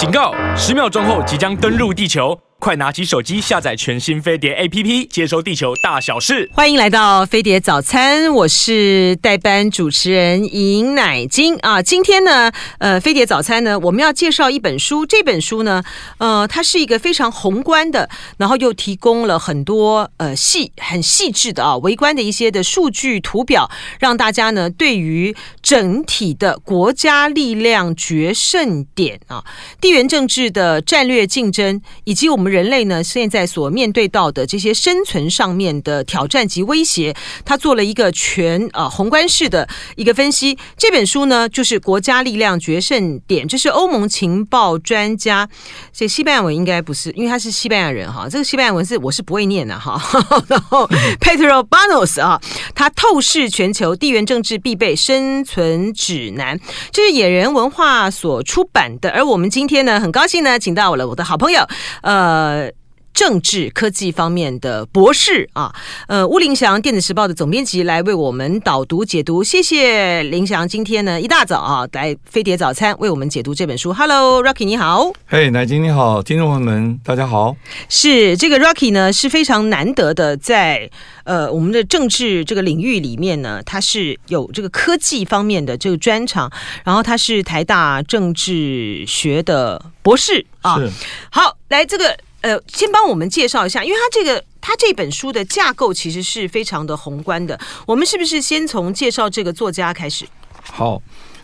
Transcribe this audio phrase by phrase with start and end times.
[0.00, 0.32] 警告！
[0.56, 2.34] 十秒钟后即将登陆地球。
[2.60, 6.48] 快拿起手机下载全新飞碟 APP，接收地球大小事。
[6.52, 11.80] 欢迎来到飞碟早餐，我是代班主持人尹乃金啊。
[11.80, 15.06] 今天呢，呃，飞碟早餐呢，我们要介绍一本书。
[15.06, 15.82] 这本书呢，
[16.18, 29.42] 呃，它是一个非常宏观的，然后又提供了很多呃细很细致的啊，微观的一些的数据图表，让大家呢对于整体的国家力量决胜点啊，
[29.80, 32.49] 地缘政治的战略竞争，以及我们。
[32.50, 37.14] 人类呢，现在所面对到的这些生存上面的挑战及威胁，
[37.44, 40.58] 他做了一个全啊、呃、宏观式的一个分析。
[40.76, 45.48] 这本书呢，就是《国家力量决胜点》，这是欧盟情报专家，
[45.92, 48.28] 这西班牙文应该不是，因为他是西班牙人哈。
[48.28, 50.00] 这个西班牙文是我是不会念的哈。
[50.48, 50.88] 然后
[51.20, 52.40] Pedro Banos 啊，
[52.74, 56.58] 他透视全球地缘政治必备生存指南，
[56.90, 59.10] 这是野人文化所出版的。
[59.10, 61.64] 而我们今天呢，很高兴呢，请到了我的好朋友，
[62.02, 62.39] 呃。
[62.40, 62.72] 呃，
[63.12, 65.74] 政治科技方面的博士啊，
[66.08, 73.92] 呃，巫林祥电子时报的总编辑来为我们导读解读，谢谢林祥，今天呢一大早啊来飞碟早餐为我们解读这本书。
[73.92, 77.54] Hello，Rocky 你好，嘿，乃晶你好，听众朋友们大家好。
[77.90, 80.90] 是这个 Rocky 呢是非常难得的在，在
[81.24, 86.50] 呃我们的政治这个领域里面呢，他是有这个科技方面的这个专长，
[86.84, 90.78] 然后他是台大政治学的博士啊。
[90.78, 90.90] 是，
[91.30, 92.16] 好，来这个。
[92.42, 97.58] 呃，先帮我们介绍一下，因为他这个他这本书的架构其实是非常的宏观的。
[97.86, 100.26] 我们是不是先从介绍这个作家开始？
[100.62, 101.00] 好，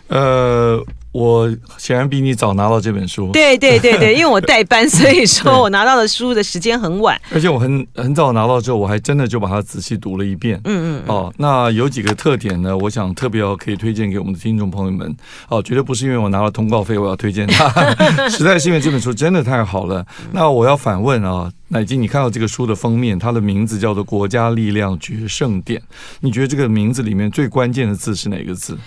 [0.07, 0.83] 呃。
[1.13, 3.31] 我显然比你早拿到这本书。
[3.31, 7.19] 对对对对， 因为我代班，所以说我拿到的书的时间很晚。
[7.33, 10.61] 而且我很很早拿到之后，我还真的就把它仔细读了一遍。
[10.65, 11.03] 嗯嗯。
[11.07, 12.77] 哦，那有几个特点呢？
[12.77, 15.15] 我想特别要可以推荐给我们的听众朋友们。
[15.49, 17.67] 哦，绝对不是因为我拿了通告费我要推荐它，
[18.29, 20.05] 实在是因为这本书真的太好了。
[20.31, 25.81] 那我要反问啊，乃金，你看到这个书的封面，它的名字叫做《国家力量决胜点》，
[26.19, 28.77] 你觉得这个名字里面最关键的字是哪个字？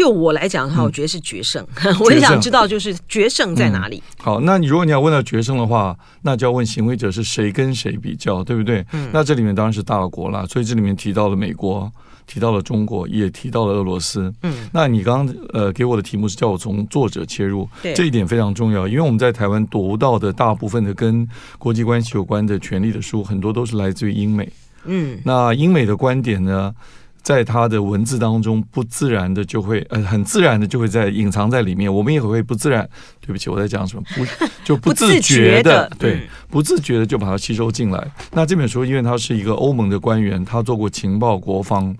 [0.00, 1.62] 就我来讲的话，我觉得是决胜。
[1.84, 4.02] 嗯、 我也想知道，就是决胜在哪里？
[4.20, 8.82] 嗯、好，那你如果你要问到决胜的话，那就要问行为者是谁跟谁比较，对不对？
[8.94, 11.92] 嗯、那这里面当然是大国了，所以这里面提到了美国，
[12.26, 14.32] 提到了中国，也提到了俄罗斯。
[14.42, 21.28] 嗯，那你刚刚呃给我的题目是叫我从作者切入，对这一点非常重要，因为我们在台湾读到的大部分的跟
[21.58, 24.50] 国际关系有关的权利的书，很多都是来自于英美。
[24.86, 26.74] 嗯，那英美的观点呢？
[27.22, 31.92] 在他的文字当中，不自然的就会呃，很自然的就会在隐藏在里面。
[31.92, 32.88] 我们也会不自然，
[33.20, 34.02] 对不起，我在讲什么？
[34.14, 34.24] 不
[34.64, 38.10] 就不自觉的，对，不自觉的就把它吸收进来。
[38.32, 41.96] 那这本书，因为他是一个欧盟的官员，他做过情报、国防。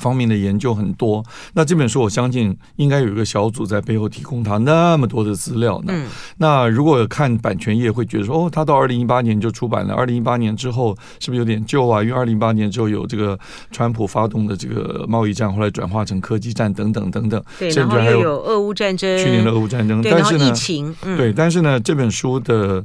[0.00, 1.22] 方面的研究很多，
[1.52, 5.92] 那这本书我相信应该有一个小组在背后提供他那么多的资料呢。
[5.94, 6.06] 嗯、
[6.38, 12.02] 那如果看版权页会觉得说，哦，他到二零一八年就出版了，二零一八年之后是不是有点旧啊？
[12.02, 13.38] 因为二零一八年之后有这个
[13.70, 22.84] 川普发动的这个贸易战，后来转化成科技战等等等等，对，甚至还有俄乌战争，去年的俄乌战争，对，但是呢，疫情，嗯、对，但是呢，这本书的。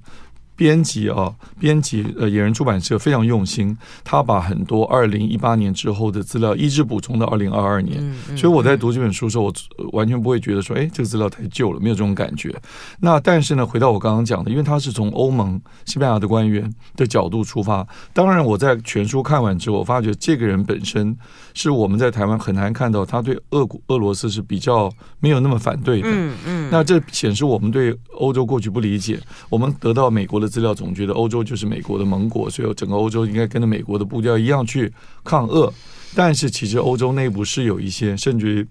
[0.55, 9.53] 编辑啊，编辑呃，野人出版社非常用心，他把很多二零一八年之后的资料一直补充到二零二二年，嗯嗯、所以我在读这本书的时候，我
[9.91, 12.55] 完全不会觉得说，哎，这个资料太旧了，没有这种感觉。
[13.01, 21.15] 那但是呢，回到我刚刚讲的，因为他是从欧盟、西班牙的官员的角度出发，当然我在全书看完之后，我发觉这个人本身
[21.53, 24.89] 是我们在台湾很难看到他对俄国、俄罗斯是比较
[25.19, 26.07] 没有那么反对的。
[26.09, 30.44] 嗯嗯，那这显示我们对欧洲过去不理解，我们得到美国的。
[30.47, 34.91] 资料总觉得欧洲就是美国的盟国，所以整个欧洲应该跟着美国的步调一样去
[35.23, 35.71] 抗俄。
[36.15, 38.67] 但是其实欧洲内部是有一些，甚至于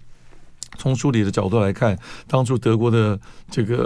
[0.79, 1.97] 从书里的角度来看，
[2.27, 3.21] 当初德国的
[3.51, 3.77] 这个、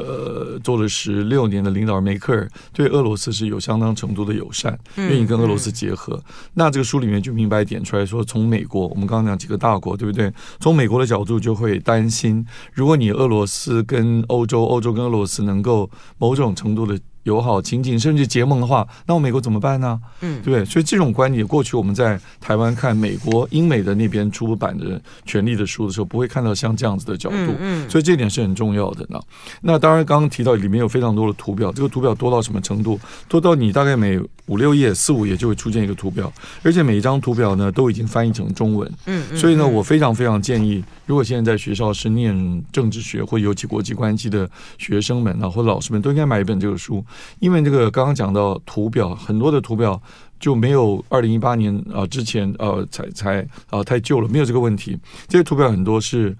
[0.54, 6.14] 呃、做了十六年的领导人梅克尔对俄罗斯是有相当程度的友善，愿意跟俄罗斯结合。
[6.14, 6.22] 嗯、
[6.54, 10.32] 那这个书里面就明白点出来说，从美国，我们刚刚讲几个大国，对不对？
[10.60, 16.98] 从美国的角度就会担心，如果你俄罗斯跟欧洲，欧洲跟俄罗斯能够某种程度的。
[17.28, 20.00] 友好亲近，甚至结盟的话，那我美国怎么办呢？
[20.22, 20.64] 嗯，对不对？
[20.64, 27.36] 所以这种观点，过去我们在台湾看美国、英美的那边出版的权力的书的时候，不会看到像这样子的角度。
[27.36, 29.20] 嗯，嗯，所以这点是很重要的呢。
[29.60, 32.98] 那当然，刚刚提到里面有非常多的图表，这个图表多到什么程度？
[33.28, 36.32] 多到你大概每五六页、四五页就会出现一个图表，
[36.62, 38.90] 而且每一张图表呢都已经翻译成中文。
[39.06, 44.48] 嗯，嗯，所以呢，我非常非常建议，如果现在在学校是念政治学或尤其国际关系的
[44.78, 47.04] 学生们啊，或老师们，都应该买一本这个书。
[47.38, 50.00] 因为这个刚刚讲到图表，很多的图表
[50.40, 54.98] 就没有二零一八年啊之前呃才才啊太旧了，没有这个问题。
[55.26, 56.36] 这些图表很多是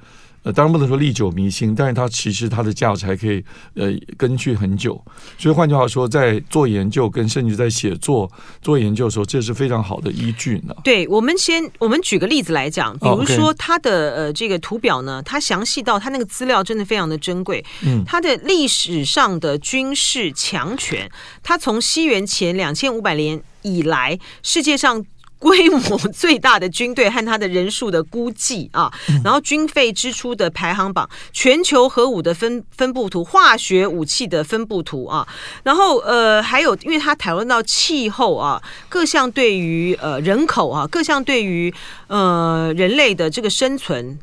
[0.49, 4.99] 呃，当然不能说历久弥新，但是它其实它的价值还可以呃根据很久。
[5.37, 10.75] 所以换句话说，在做研究跟甚至在写作做研究的时候，这是非常好的依据呢。
[10.83, 17.63] 对，我们先我们举个例子来讲，比如说它的呃这个图表呢，它详细到它那个资料真的非常的珍贵。
[17.83, 21.11] 嗯，它的历史上的军事强权，
[21.43, 25.05] 它从西元前两千五百年以来，世界上。
[25.39, 28.93] 规模最大的军队和他的人数的估计啊，
[29.23, 35.27] 然后军费支出的排行榜，全球核武的分分布图，化学武器的分布图啊，
[35.63, 41.73] 然后呃还有，因为它讨论到气候啊，各项对于呃人口啊，各项对于
[42.09, 44.19] 呃人类的这个生存。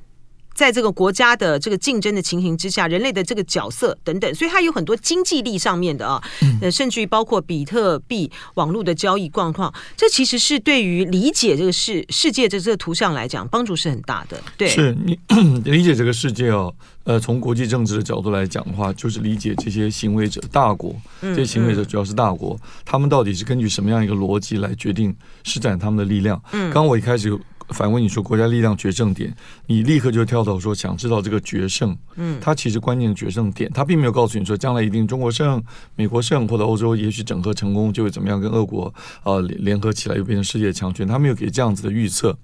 [0.55, 6.23] 在这个国家的这个竞争的情形之下，人类的这个角色等等，所以它有很多经济力上面的啊，
[6.61, 14.41] 呃，甚至于包括比特币网络的交易状况，这其实是对于理解这个世世界的这个图像来讲，帮助是很大的。
[14.57, 15.19] 对，是你
[15.69, 16.73] 理解这个世界哦，
[17.03, 25.13] 呃，从国际政治的角度来讲的话，就是理解这些行为者大国，这些行为者主要是大国，他们到底是根据什么样一个逻辑来决定
[25.43, 26.41] 施展他们的力量？
[26.53, 27.37] 嗯，刚刚我一开始。
[27.69, 29.35] 反问你说国家力量决胜点，
[29.65, 35.61] 你立刻就跳到说想知道这个决胜，嗯，它其实关键的决胜点，它并没有告诉你说将来一定中国胜、
[35.95, 42.37] 美国胜或者欧洲也许整合成功就会怎么样跟俄国呃联合起来又变成世界强权，他没有给这样子的预测，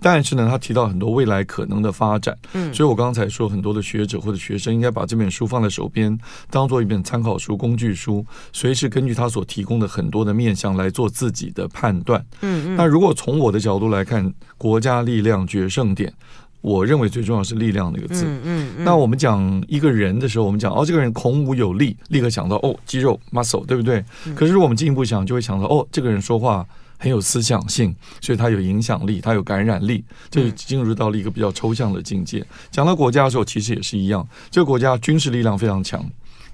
[0.00, 6.16] 但是呢，他提到很多未来可能的发展，嗯，所以我刚才说很多的学者或者学生应该把这本书放在手边，
[6.50, 14.32] 当做一本参考书、工具书，随时根据他所提供的很多的面向来做自己的判断，嗯嗯，那如果从我的角度来看。
[14.58, 16.12] 国家力量决胜点，
[16.60, 18.24] 我认为最重要是“力量”那个字。
[18.24, 18.84] 嗯嗯，嗯。
[18.84, 24.04] 那我们讲一个人的时候，我们讲哦，这个人孔武有力，立刻想到哦，肌肉 muscle，对不对？
[24.34, 26.66] 可是如果我们进一步想，就会想到哦，这个人说话
[26.98, 32.44] 很有思想性，所以他有影响力，他有感染力，这就进入到了一个比较抽象的境界。
[32.72, 36.04] 讲到国家的时候，其实也是一样，这个国家军事力量非常强，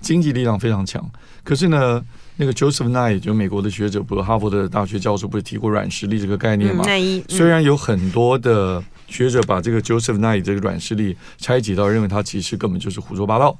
[0.01, 1.03] 经济力量非常强，
[1.43, 2.05] 可是呢，
[2.37, 6.85] 那个 Joseph Nye 就美国的学者，不是哈佛的大学教授，不是提过软实力这个概念吗？
[7.29, 13.57] 虽然有很多的学者把这个 Joseph Nye 这个软实力拆解到认为他其实根本就是胡说八道，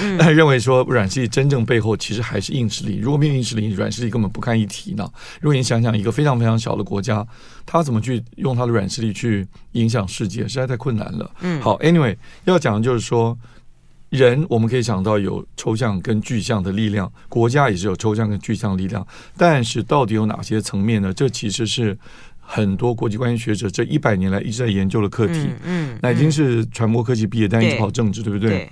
[0.00, 2.98] 嗯、但 认为说软实力真正背后其实还是硬实力。
[2.98, 5.04] 如果没有硬实力，软实力根本不堪一提呢。
[5.40, 7.26] 如果你想想一个非常非常小的国家，
[7.66, 11.30] 他怎么去用他的软实力去影响世界，实在太困难了。
[11.40, 13.36] 嗯，好，Anyway，要讲的就是说。
[14.10, 21.12] 人我们可以想到有抽象跟具象的力量，国家也是有抽象跟具象力量，但是到底有哪些层面呢？
[21.12, 21.96] 这其实是
[22.40, 25.48] 很多国际关系学者这一百年来一直在研究的课题。
[25.64, 28.50] 嗯，嗯，已经是传播科技毕业，但一直跑政治，对，对不对？
[28.50, 28.70] 对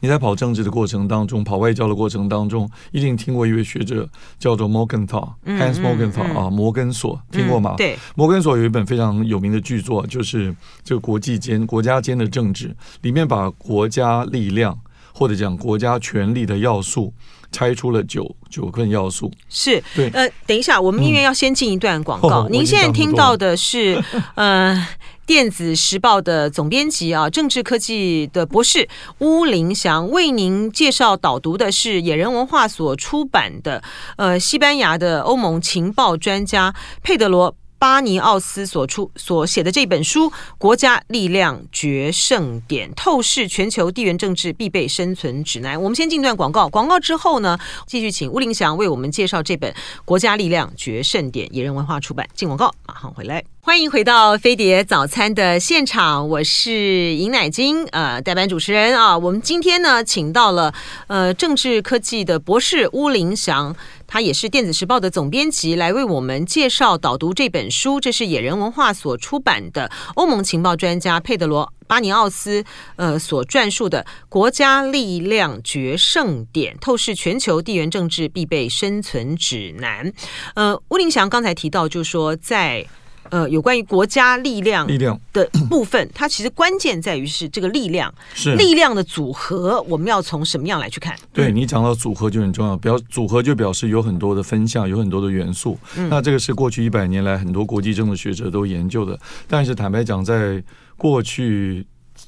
[0.00, 4.08] 你在跑政治的过程当中，跑外交的过程当中，一定听过一位学者
[4.38, 7.74] 叫做 Morgenthau，Hans、嗯、Morgenthau、嗯、啊，摩根索，听过吗？
[7.74, 14.78] 嗯、对，摩根索有一本非常有名的巨作，就是这个国际间、国家间的政治，里面把国家力量
[15.12, 17.12] 或者讲国家权力的要素
[17.50, 19.30] 拆出了九九份要素。
[19.48, 24.02] 是，对，呃，等一下，我们因为要先进一段广告，嗯、您现在听到的是，
[24.34, 24.86] 呃。
[25.24, 28.88] 电子时报的总编辑啊，政治科技的博士
[29.18, 33.82] 巫林祥为您介绍导读的是野人文化所出版的，
[34.16, 37.54] 呃，西班牙的欧盟情报专家佩德罗。
[37.82, 45.82] 巴尼奥斯所出所写的这本书《国家力量决胜点》，透视全球地缘政治必备生存指南。
[45.82, 49.72] 我们先进段广告，广告之后呢，继续请巫林祥为我们介绍这本
[50.04, 52.24] 《国家力量决胜点》，野人文化出版。
[52.36, 53.42] 进广告，马上回来。
[53.64, 59.18] 欢迎回到飞碟早餐的现场，我是尹乃金，呃，代班主持人啊。
[59.18, 60.72] 我们今天呢，请到了
[61.08, 63.74] 呃政治科技的博士巫林祥。
[64.12, 67.98] 他也是电子时报的总编辑，来为我们介绍导读这本书。
[67.98, 72.62] 这是野人文化所出版的欧盟情报专家佩德罗·巴尼奥斯
[72.96, 80.10] 呃所撰述的《国家力量决胜点：透视全球地缘政治必备生存指南》。
[80.56, 82.86] 呃，吴林祥刚才提到，就说在。
[83.30, 91.16] 呃，有关于国家力量力量的部分，它其实关键在于是这个力量是力量的组合，我们要从什么样来去看？
[91.32, 95.78] 对，你讲到组合就很重要，表组合就表示有很多的分项，有很多的元素。
[95.96, 100.62] 嗯，那这个是过去一百年来很多国际政治学者都研究的，但是坦白讲，在
[100.96, 101.86] 过去。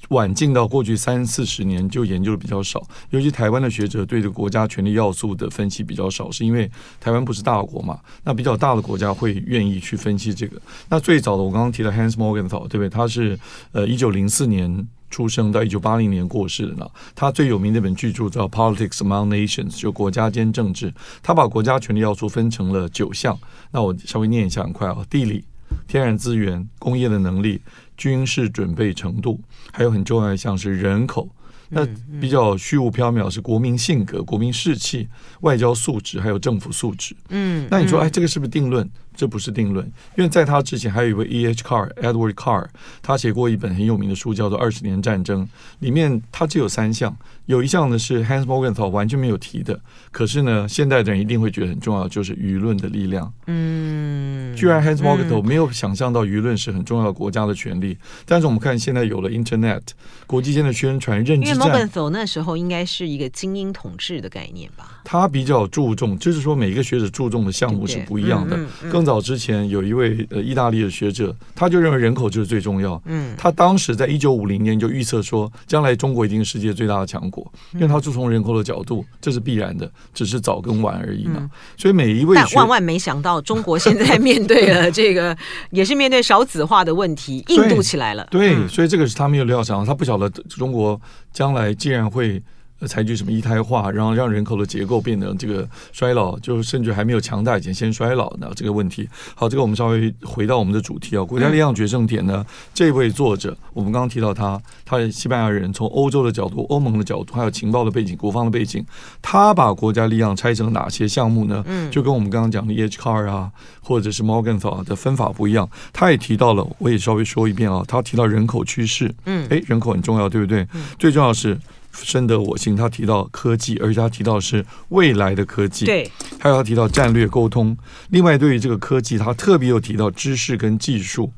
[0.09, 6.71] 晚近到过去三四十年就研究的比较少，尤其台湾的学者对这个国家权力要素的分析比较少，是因为
[7.01, 7.99] 台湾不是大国嘛？
[8.23, 10.61] 那比较大的国家会愿意去分析这个。
[10.89, 12.89] 那最早的我刚刚提到 Hans Morgental，对不对？
[12.89, 13.39] 他是
[13.73, 16.87] 呃一九零四年出生到一九八零年过世的呢。
[17.15, 20.93] 他最有名的一本巨著叫《Politics Among Nations》，就国家间政治。
[21.23, 23.39] 他把国家权力要素分成了九项。
[23.71, 25.45] 那我稍微念一下，很快啊，地理、
[25.87, 27.61] 天然资源、工业的能力。
[27.97, 29.41] 军事准备程度，
[29.73, 31.29] 还有很重要的像是人口。
[31.71, 31.85] 那
[32.21, 35.09] 比较虚无缥缈是国民性格、国民士气、
[35.41, 37.17] 外交素质，还有政府素质。
[37.31, 38.89] 嗯，那你说，哎，这个是不是定论？
[39.15, 39.85] 这不是定论，
[40.17, 41.47] 因为在他之前还有一位 E.
[41.47, 41.63] H.
[41.63, 42.67] Carr，Edward Carr，
[43.01, 45.47] 他写过一本很有名的书，叫做《二十年战争》，
[45.79, 47.17] 里面他只有三项，
[47.47, 49.81] 有一项呢是 Hans Morgenthau 完全没有提的，
[50.11, 53.33] 可是呢，现代的人一定会觉得很重要，就是舆论的力量。
[53.47, 59.83] 嗯，居然 Hans Morgenthau 没有想象到舆论是很重要的国家的权利，但是我们看现在有了 Internet，
[60.27, 61.57] 国际间的宣传认知战。
[61.57, 64.94] 因为 Morgenthau 那时候应该是一个精英统治的概念吧？
[65.05, 68.59] 他比较注重，就是说每一个学者注重的项目是不一样的。
[68.91, 73.01] 更早之前有一位呃意大利的学者，他就认为人口就是最重要。
[73.05, 81.51] 嗯，他当时在一九五零年就预测说，将来中国一定是世界最大的强国，因为他注重人口的角度，这是必然的，只是早跟晚而已嘛。
[81.77, 85.37] 所以每一位，但万万没想到，中国现在面对了 这个，
[85.71, 88.27] 也是面对少子化的问题，印度起来了。
[88.31, 90.99] 对，所以这个是他没有料想，他不晓得中国
[91.31, 92.43] 将来既然会。
[92.87, 98.51] 采取什么一胎化，然后让人口的结构变得这个衰老，就甚至还没有强大以前先衰老呢？
[98.55, 99.09] 这个问题。
[99.35, 102.45] 好，这个我们稍微回到我们的主题啊，国家力量决胜点呢？
[102.75, 108.85] 这位作者，我们刚刚提到他，他是西班牙人，从欧洲的角度、欧盟的角度，还有情报的背景、国防的背景，
[109.23, 111.63] 他把国家力量拆成哪些项目呢？
[111.67, 112.99] 嗯就跟我们刚刚讲的 E.H.
[112.99, 113.51] Carr 啊，
[113.81, 115.69] 或者是 Morgenthau 的分法不一样。
[115.93, 120.67] 他也提到了，我也稍微说一遍啊，他提到人口趋势，嗯，诶，人口很重要，对不对？
[120.99, 121.59] 最重要是。
[121.95, 125.85] 深得我心，他提到科技，而且他提到是未来的科技。
[125.85, 127.77] 对，还有他提到战略沟通。
[128.11, 131.33] 另外，对于这个科技，他特别有提到知识跟技术。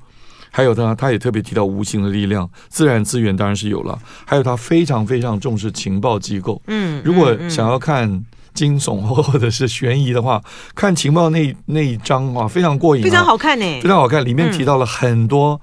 [0.51, 3.99] 还有他，他也特别提到无形的力量，自然资源当然是有了。
[4.25, 6.63] 还有他非常非常重视情报机构。
[6.69, 10.43] 嗯，如果想要看惊悚或者是悬疑的话，
[10.75, 14.25] 看情报那那一章啊，非常过瘾，非常好看呢，非常好看。
[14.25, 15.61] 里面提到了很多，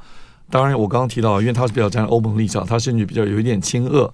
[0.51, 4.11] 当然我刚刚提到，因为他是比较站在欧盟立场，他甚至比较有一点亲俄。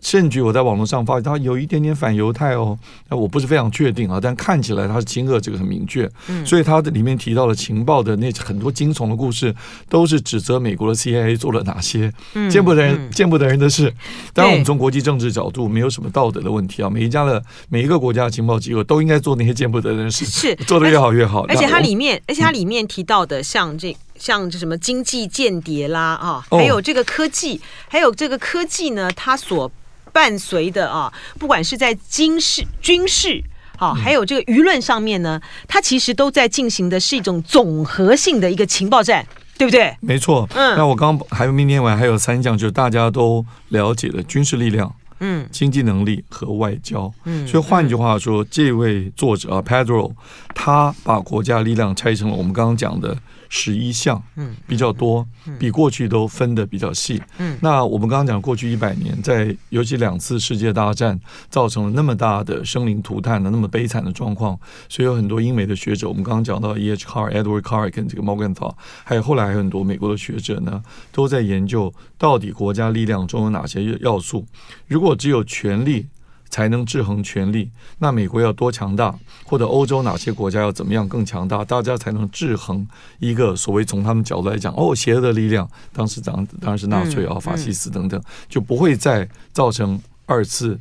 [0.00, 6.10] 甚至我在网络上发现他有一点点反犹太哦，那我不是非常确定啊，但看起来他是亲俄，这个很明确。
[6.28, 9.54] 嗯，所以他的里面提到了情报的那很多惊悚的故事，
[9.88, 12.12] 都是指责美国的 CIA 做了哪些
[12.50, 13.92] 见不得人、见不得人的事。
[14.32, 16.90] 当然，我们从国际政治角度，没有什么道德的问题啊。
[16.90, 21.44] 每一家的每一个国家的情报机构都应该做那些见不得人的事，是 做的越好越好。
[21.46, 29.70] 而且它里面，而且它里面提到的，像这像这什么经济间谍啦啊，还有这个科技，还有这个科技呢，它所
[30.16, 33.44] 伴随的啊，不管是在军事、军事，
[33.76, 39.26] 好，还有这个舆论上面呢，它其实都在进行的是一种总和性的一个情报战，
[39.58, 39.94] 对不对？
[40.00, 40.48] 没错。
[40.54, 47.12] 嗯，那我刚还有明天晚还有三项，就是大家都了解的军事力量、嗯，经济能力和外交。
[47.24, 50.10] 嗯，所以换句话说，嗯、这位作者啊，Pedro，
[50.54, 53.14] 他把国家力量拆成了我们刚刚讲的。
[53.48, 55.26] 十一项，嗯，比较多，
[55.58, 57.20] 比过去都分得比较细。
[57.38, 67.06] 嗯，那我们刚刚讲过去一百年，在尤其两次世界大战造成了那么大的生灵涂炭的那么悲惨的状况，所以有很多英美的学者，我们刚刚讲到 E.H.
[67.06, 68.74] Carr、Edward Carr 跟这个 Morgenthau，
[69.04, 74.46] 还有后来还有很多美国的学者呢，都在研究到底国家力量中有哪些要素。
[74.86, 76.06] 如果只有权力，
[76.48, 77.70] 才能制衡权力。
[77.98, 82.86] 那美国要多强大，或者欧洲哪些国家要怎么样更强大，大家才能制衡
[83.18, 85.68] 一个所谓从他们角度来讲哦，邪恶的力量。
[85.92, 90.78] 当时当当然是纳粹啊、法西斯等等，就不会再造成二次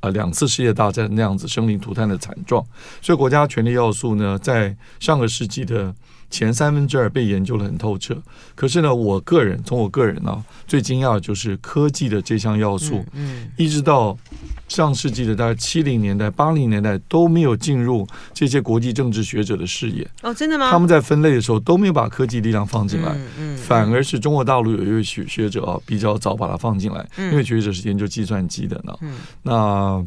[0.00, 2.64] 啊两次世界大战那样子生灵涂炭的惨状。
[3.00, 5.94] 所以国家权力要素呢，在上个世纪的。
[6.30, 8.16] 前三分之二被研究的很透彻，
[8.54, 14.16] 可是呢，我个人从我个人呢、啊，最惊讶的就是科技的这项要素，嗯，嗯一直到
[14.68, 20.06] 上世纪的大概七零年代、八零年代都没有进入这些国际政治学者的视野。
[20.22, 20.70] 哦，真的吗？
[20.70, 30.06] 他们在分类的时候都没有把科技力量放进来，嗯，嗯反而是中国大陆有一位学学者啊，比较早把它放进来，嗯、因为学者是研究计算机的呢，嗯，那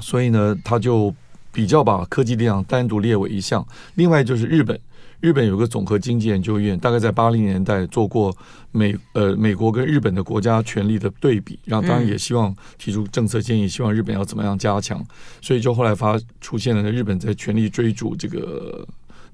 [0.00, 1.12] 所以呢，他就
[1.52, 3.64] 比较把科技力量单独列为一项。
[3.94, 4.78] 另外就是日本。
[5.20, 8.36] 日本有个总和经济研究院，大概在八零年代做过
[8.72, 15.00] 美呃美国跟日本的国家权力的对比，然后当然也希望提出政策建议，希望日本要怎么样加强，
[15.40, 18.84] 所以就后来发出现了日本在全力追逐这个。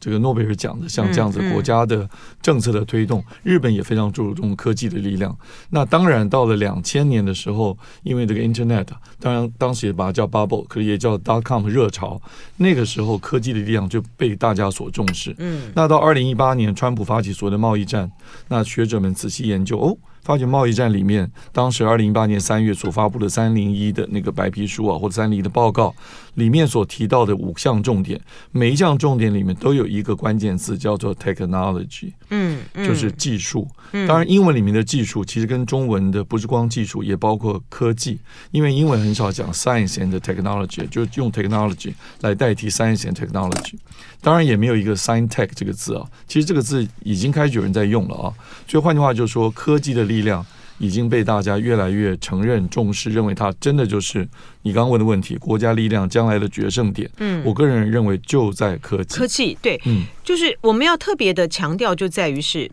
[0.01, 2.09] 这个诺贝尔奖的像这样子国家的
[2.41, 5.37] 政策的推动，日本也非常注重科技的力量。
[5.71, 8.87] 那当然到了两千年的时候，因为这个 Internet，
[9.19, 12.21] 当然当时也把它叫 Bubble，可是也叫 Dot Com 热潮。
[12.57, 15.35] 那个时候科技的力量就被大家所重视。
[15.39, 18.11] 嗯，那到二零一八年，川普发起所谓的贸易战，
[18.49, 19.97] 那学者们仔细研究哦。
[20.25, 25.95] 发觉贸易战里面，当时二零一八年三月所发布的三零一的那个白皮书啊，或者三零一的报告
[26.39, 28.21] 里面所提到的五项重点，
[28.53, 33.67] 每一项重点里面都有一个关键字叫做 technology，嗯，嗯，就是技术。
[34.07, 38.21] 当然，英文里面的技术其实跟中文的不是光技术，也包括科技，
[38.53, 43.75] 因为英文很少讲 science and technology，就是用 technology 来代替 science and technology。
[44.21, 48.33] 当然，也没有一个 science tech 这个字啊，其实这个字已经开始有人在用了啊。
[48.69, 50.47] 所以换句话就是说，科技的力量
[50.79, 54.27] 已经被大家越来越承认、重视，认为它真的就是
[54.63, 57.11] 你刚刚问的问题，国家力量将来的决胜点。
[57.19, 59.19] 嗯，我个人认为就在科技。
[59.19, 62.71] 科技对，嗯，就是我们要特别的强调，就在于是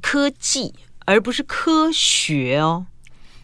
[0.00, 0.72] 科技，
[1.04, 2.86] 而不是科学哦。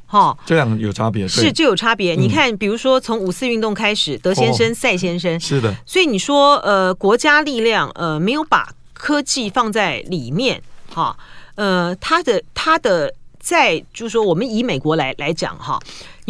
[0.07, 2.17] 哈，这两个有差别，是就有差别。
[2.17, 5.73] 你看，比如说从五四运动开始，德先生、赛先生，是的。
[5.87, 10.61] 所以你说，呃，国家力量，呃，没有把科技放在里面，
[10.93, 11.17] 哈。
[11.55, 15.81] 呃，他的他的在就是说，我们以美国来来讲哈，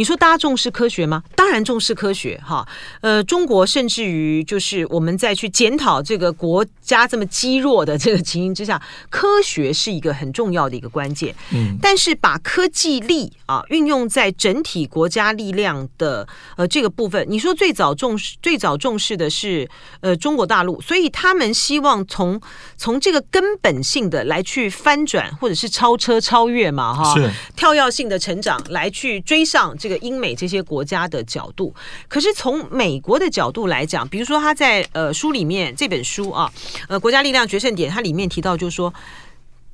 [0.00, 1.22] 你说大家重视科学吗？
[1.36, 2.66] 当然重视科学哈。
[3.02, 8.80] 呃，中国甚至于就是我们在去检讨这个国家这么积弱的这个情形之下，
[9.10, 11.34] 科学是一个很重要的一个关键。
[11.52, 16.26] 嗯，但是把科技力啊运用在整体国家力量的
[16.56, 19.68] 呃这个部分，你说最早重视最早重视的是
[20.00, 22.40] 呃中国大陆，所以他们希望从
[22.78, 31.74] 从这个根本性的来去翻转或者是超车超越嘛哈，是跳跃性的成长来去追上这个英美这些国家的角度。
[32.08, 36.50] 可是从美国的角度来讲，比如说他在呃书里面这本书啊。
[36.88, 38.92] 呃，国家力量决胜点，它里面提到，就是说，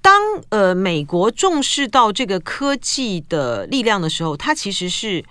[0.03, 0.21] 当
[0.51, 5.25] 呃美国重视到这个科技的力量的时候，它其实是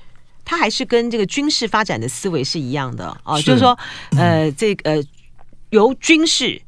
[0.43, 3.77] 它还是跟这个军事发展的思维是一样的啊，是就是说，
[4.17, 5.03] 呃，这个、呃、
[5.69, 6.59] 由军事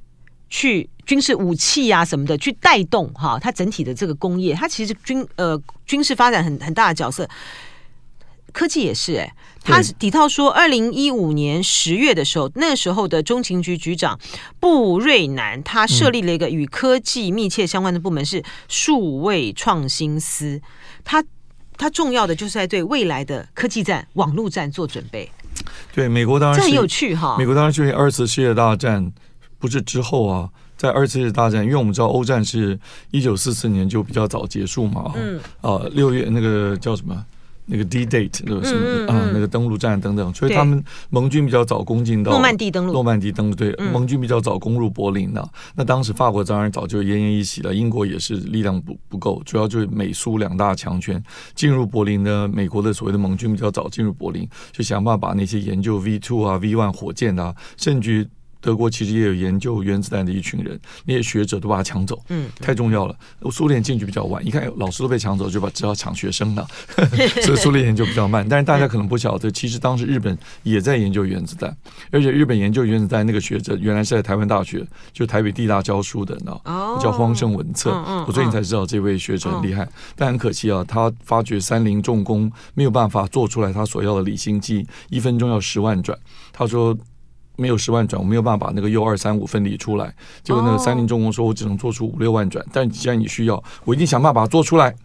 [0.50, 7.28] 去军事武器啊什么的去带动哈、啊，它整体的这个工业，它其实军呃军事发展很很大的角色。
[8.58, 9.34] 科技也是哎、欸，
[9.64, 14.20] 他底套说，二零一五年十月的时候，那时候的中情局局长
[14.60, 20.60] 布瑞南，他设立了一个与科技密切相关的部门，是数位创新司。
[21.06, 21.24] 他
[21.78, 25.30] 他重要的就是在对未来的科技战、网络战做准备。
[25.94, 27.36] 对，美国当然这很有趣哈。
[27.38, 29.12] 美国当然就是二次世界大战
[29.60, 32.80] 不是之后啊，在二次世界大战，因为我们知道欧战是
[33.12, 37.24] 一九四四年就比较早结束嘛，嗯啊，六月那个叫什么？
[37.68, 45.50] 那个 D-Date 那个什么啊，那个登陆战等等，所以他们盟军比较早攻进到诺曼底登陆，诺曼底登陆对，盟军比较早攻入柏林的。
[45.76, 51.22] 那当时法国当然早就奄奄一息了，英国也是力量不不够，主要就是美苏两大强权
[51.54, 52.48] 进入柏林的。
[52.48, 58.28] 美国的所谓的盟军比较早进入柏林，就想办法把那些研究 V two 啊、V one 火箭啊，甚至。
[58.60, 63.16] 德国其实也有研究原子弹的一群人，那些学者都把他抢走，嗯，太重要了。
[63.52, 66.68] 苏联进去比较晚，一看老师都被抢走，就把只好抢学生了，
[67.44, 68.46] 所以苏联研究比较慢。
[68.50, 71.76] 但是大家可能不晓得，其实当时日本也在研究原子弹，
[72.12, 76.60] 而且日本研究原子弹那个学者原来是在台湾大学，就台北地大教书的，呢，
[77.02, 77.92] 叫荒胜文策。
[78.28, 86.18] 我最近才知道这位学者很厉害，但很可惜啊，他发觉三菱重工没有办法做出来他所要的离心机，一分钟要十万转。
[86.52, 86.98] 他说。
[87.58, 90.16] 没有十万转，我没有办法把那个 U 二三五分离出来。
[90.44, 94.96] 结果那个三菱重工说，我只能做出五六万转，但既然你需要，我一定想办法把它做出来。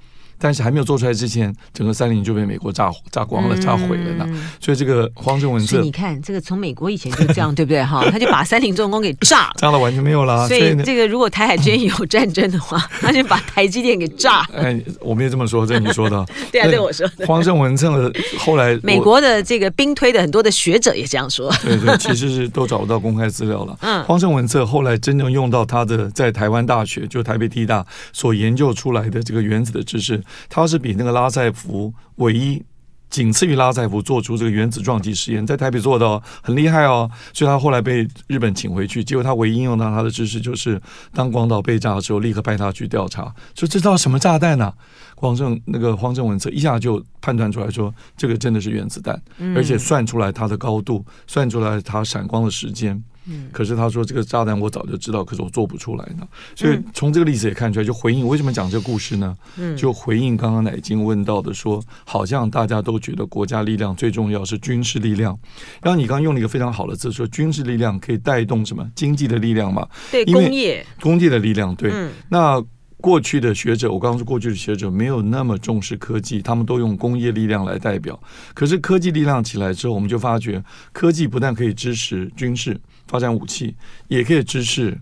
[0.43, 4.27] 但是还没有做出来之前，整个三菱就被美国炸炸光了，炸毁了呢。
[4.61, 8.05] 所以这个荒胜文策，你看这个从美国以前就这样， 对不对哈？
[8.11, 10.49] 他就把三菱重工给炸了，炸了完全没有啦。
[10.49, 14.41] 所以这个如果台海之间有战争的话，他就把台积电给炸。
[14.53, 16.27] 哎，我没有这么说，这是你说的。
[16.51, 17.25] 对啊，对我说的。
[17.25, 21.49] 荒胜文策后来，美国的这个兵推的很多的学者也这样说。
[21.63, 23.79] 对对，其实是都找不到公开资料了。
[23.83, 31.13] 嗯，荒胜文策后来真正用到他的在台湾大学，就台北地大所研究出来的这个原子的知识，他是比那个。
[31.13, 32.65] 拉塞夫唯一
[33.11, 39.05] 仅次于拉塞夫做出这个原子撞击实验，在台北做到很厉害哦，所以他后来被日本请回去。
[39.05, 40.81] 结果他唯一应用到他的知识，就是
[41.13, 44.75] 当广岛被炸的时候，立刻派他去调查，说这叫什么炸弹呢、啊？
[45.17, 49.23] 荒胜那个荒正文则一下就判断出来说，这个真的是原子弹，
[49.55, 53.05] 而且算出来它的高度，算出来它闪光的时间。
[53.27, 56.27] 嗯，可是他说这个炸弹我早就知道，可是我做不出来呢。
[56.55, 59.37] 所以从这个例子也看出来，就回应为什么讲这个故事呢？
[59.57, 65.39] 嗯，就回应刚刚乃菁问到的说，好像大家都觉得国家力量最重要是军事力量。
[65.81, 69.89] 然后你刚刚用了一个非常好的字，说军事力量可以带动什么经济的力量嘛？
[70.11, 71.75] 对，工业工业的力量。
[71.75, 71.93] 对，
[72.29, 72.63] 那。
[73.03, 78.17] 过去的学者，我刚刚说过去的学者没有那么重视科技，他们都用工业力量来代表。
[78.55, 82.81] 可是科技力量起来之后，我们就发觉，科技不但可以支持军事
[83.13, 83.77] 发展武器，
[84.09, 84.99] 也可以支持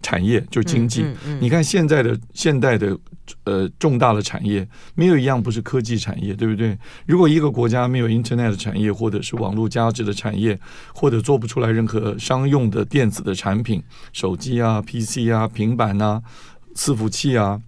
[0.00, 1.02] 产业，就是经济。
[1.02, 2.96] 嗯嗯嗯、你看现在的现代的
[3.44, 6.78] 呃重大的产业，没有一样不是科技产业，对不对？
[7.04, 10.58] 如果一个国家没有 Internet 的产业，或者是网络价值的产业，
[10.94, 13.82] 或者做不出来任何商用的电子的产品，
[14.14, 16.22] 手机啊、PC 啊、平板啊、
[16.74, 17.60] 伺服器啊、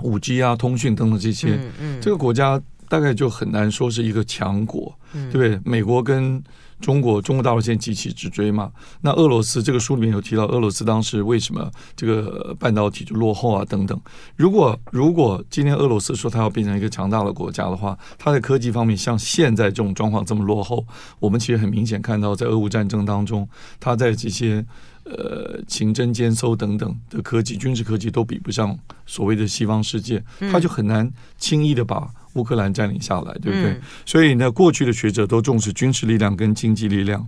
[0.00, 1.60] 五 G 啊、通讯等等这些，
[2.00, 5.60] 这个国家大概就很难说是一个强国，嗯、对不对？
[5.70, 6.42] 美国跟
[6.80, 8.72] 中国，中国大陆现在急起直追嘛。
[9.02, 14.00] 那俄罗斯这个书里面有提到，俄罗斯当时为什么这个半导体就落后啊等等。
[14.36, 20.84] 如果如果今天俄罗斯说它要变成一个强大的国家的话，它在科技方面像现在这种状况这么落后，
[21.18, 24.64] 我们其实很明显看到，在俄乌战争当中，它在这些
[25.04, 32.10] 呃情侦监搜等等的科技、军事科技都比不上所谓的西方世界，它就很难轻易的把。
[32.34, 33.70] 乌克兰占领下来，对不对？
[33.70, 37.26] 嗯、所以呢，过去的学者都重视军事力量跟经济力量，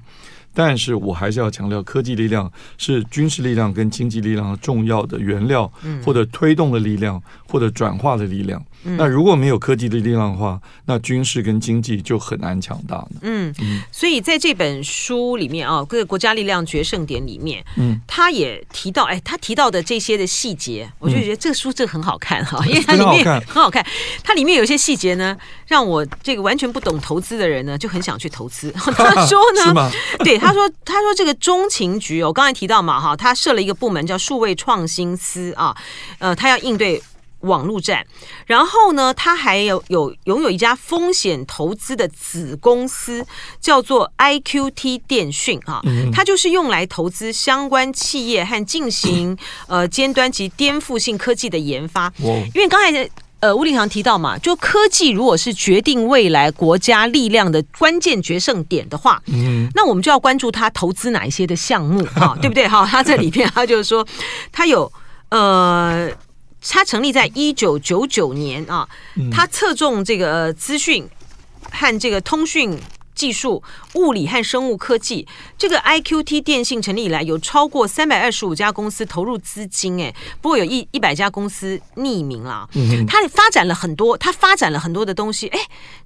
[0.54, 5.70] 但是我还是要强调，科技力量是军事力量跟经济力量的重要的原料，
[6.04, 8.62] 或者推动的力量，或者转化的力量。
[8.84, 13.06] 那如果没有科技的力量的话，那军事跟经济就很难强大。
[13.20, 13.54] 嗯，
[13.92, 23.86] 所以在这本书里面啊，《各个国家力量决胜点》里面，嗯，他也提到，哎，他提到的这些的细节，我就觉得这个书这个很好看哈， 因为它里面很好看，
[24.24, 25.36] 它里面有些细节呢，
[25.68, 28.72] 让我这个完全不懂投资的人呢就很想去投资。
[28.74, 29.90] 他说呢？
[30.24, 35.74] 对，他说，他说这个中情局，我刚才提到嘛哈，他设了一个部门叫数位创新司啊，
[36.18, 37.02] 呃，他要应对。
[37.42, 38.06] 网络战，
[38.46, 43.26] 然后呢，他还有有拥有一家风险投资的子公司，
[43.60, 52.12] 叫做 IQT 电讯啊，它就是用来投资相关企业和进行呃尖端及颠覆性科技的研发。
[52.54, 53.10] 因为刚才
[53.42, 62.86] 呃吴礼强提到嘛，就科技如果是决定未来国家力量的关键决胜点的话，嗯那我们就要关注他投资哪一些的项目哈， 对不对哈？
[62.90, 64.06] 他这里边他就是说，
[64.50, 64.90] 他有
[65.28, 66.10] 呃。
[66.64, 68.88] 它成立在一九九九年啊，
[69.32, 71.04] 它侧重这个资讯
[71.72, 72.78] 和这个通讯
[73.22, 73.62] 技术、
[73.94, 75.28] 物理和生物科技。
[75.56, 82.68] 这个 IQT 电信成立以来，有超过三百二十五家公司投入资金，哎，不过有一一百家公司匿名了。
[83.06, 85.60] 它发展了很多，它发展了很多的东西，哎，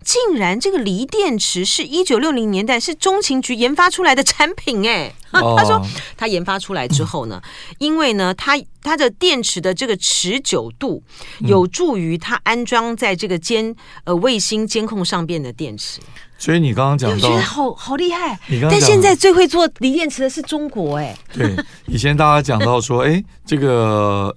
[0.04, 5.14] 竟然这个锂电池是一九六零年代是中情局研发出来的产品，哎。
[5.36, 5.84] 他说，
[6.16, 7.42] 他研发出来之后呢，
[7.78, 11.02] 因为呢，它它的电池的这个持久度
[11.40, 13.74] 有助于它安装在这个监
[14.04, 16.00] 呃卫星监控上边的电池。
[16.38, 18.38] 所以你刚刚讲到，觉得好好厉害。
[18.48, 21.16] 你刚刚，但现在最会做锂电池的是中国，哎。
[21.32, 24.36] 对，以前大家讲到说，哎，这个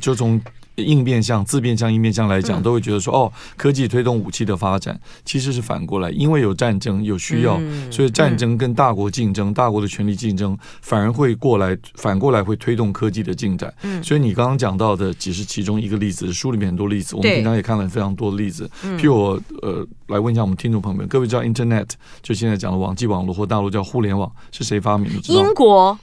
[0.00, 0.40] 就从。
[0.76, 13.72] 应变相、自变相、应变相来讲，都会觉得说，哦，科技推动武器的发展，其实是反过来，因为有战争、有需要，所以战争跟大国竞争、大国的权力竞争，反而会过来，反过来会推动科技的进展。
[14.02, 18.70] 所以你刚刚讲到的，只是其中一个例子，书里面很多例子，我们平常也看了非常多的例子。
[18.98, 21.88] 譬如我呃，来问一下我们听众朋友们，各位知道 Internet
[22.22, 25.20] 就现在讲的网际网络或大陆叫互联网是谁发明的？
[25.28, 25.98] 英国。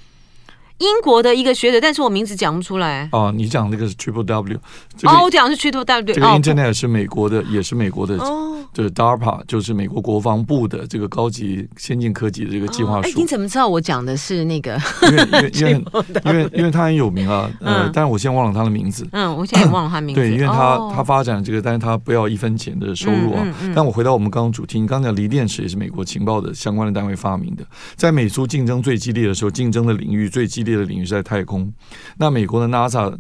[0.80, 3.10] 英国的一个学者，但是我名字讲不出来。
[3.12, 4.58] 哦，你讲那个是 Triple W。
[5.04, 6.14] 哦，我讲的是 Triple W。
[6.14, 8.16] 这个 Internet 是美国的，也是美国的。
[8.18, 13.08] 哦，就是 DARPA，就是美国国防部的这个高级先进科技的这个计划书。
[13.08, 14.80] 哎，你怎么知道我讲的是那个？
[15.04, 15.84] 因为因为 因为
[16.26, 19.08] 因为因为他很有名啊，呃，但是我现在忘了他的名字。
[19.14, 20.22] 嗯，我现在也忘了他名字。
[20.22, 23.44] 对，因为他他发展这个，但是他不要一分钱的收入啊。
[23.76, 27.66] 但我回到我们刚刚主题，你刚讲锂电池也是美国情报的相关的单位发明的。
[27.96, 31.74] 在美苏竞争最激烈的时候，竞争的领域最激烈的领域在太空，
[32.18, 33.18] 那美国的 NASA。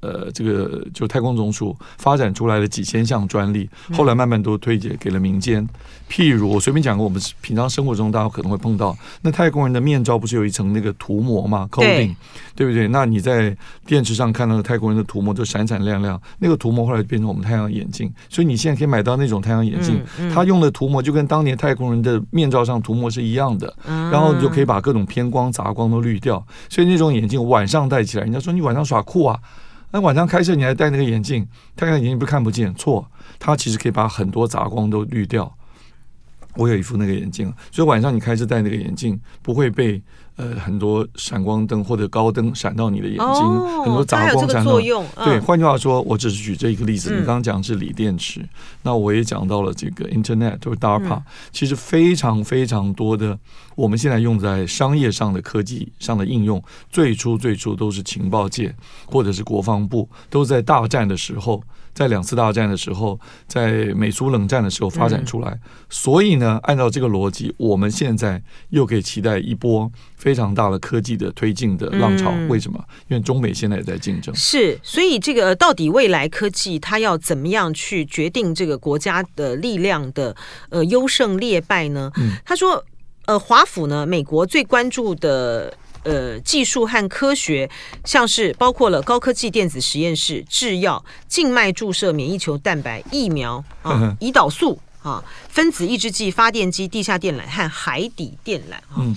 [0.00, 5.66] 呃，这个就太空总署发展出来的几千项专利，后来慢慢都推荐给了民间。
[6.08, 12.14] 譬如我随便讲个，我们平常生活中大家可能会碰到，那太空人的面罩不是有一层那个涂膜嘛？coating，
[12.56, 12.88] 对不对？
[12.88, 20.02] 那你在电池上看到的太空人的涂膜就闪闪亮亮，那个涂膜后来变成我们太阳眼镜，所以你现在可以买到那种太阳眼镜，
[20.34, 29.38] 它用的涂膜就跟当年太空人的面罩上涂膜是一样的，然后你就可以把各种偏光、杂光都滤掉，所以那种眼镜晚上戴起来，人家说你晚上耍酷啊。
[29.92, 32.74] 那晚上开车你还戴那个眼镜，戴那个眼镜不是看不见？
[32.74, 33.06] 错，
[33.38, 35.52] 它其实可以把很多杂光都滤掉。
[36.56, 40.02] 我有一副那个眼镜，所以晚上你开车戴那个眼镜不会被。
[40.36, 44.80] 呃，很多闪光灯或者高灯闪到你的眼睛，哦、很多杂光闪到。
[44.80, 47.10] 嗯、对，换句话说，我只是举这一个例子。
[47.10, 48.40] 嗯、你刚刚讲的是锂电池，
[48.82, 51.22] 那我也讲到了这个 Internet，就是 DARPA、嗯。
[51.52, 53.38] 其实非常非常多的，
[53.80, 58.74] 我们现在用在商业上的科技上的应用，最初最初都是情报界
[59.06, 61.62] 或者是国防部都在大战的时候
[61.94, 65.50] 在两次大战的时候，在美苏冷战的时候发展出来。
[65.50, 72.30] 嗯、所以呢，按照这个逻辑，我们现在又可以期待一波非常大的科技的推进的浪潮。
[72.32, 72.78] 嗯、为什么？
[73.08, 74.32] 因为中美现在也在竞争。
[74.34, 80.36] 是，所以这个到底未来科技它要怎么样去决定这个国家的力量的
[80.68, 82.12] 呃优胜劣败呢？
[82.18, 82.82] 嗯、他说，
[83.30, 85.72] 呃，华府呢，美国最关注的。
[86.02, 87.68] 呃，技术和科学，
[88.06, 98.96] 像是包括了高科技电子实验室、制药、静脉注射免疫球蛋白、疫苗啊、胰岛素啊、分子抑制剂、发电机、地下电缆和海底电缆啊。
[99.00, 99.14] 嗯，